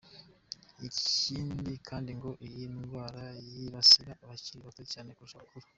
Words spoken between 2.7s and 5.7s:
ndwara yibasira abakiri bato cyane kurusha abakuru.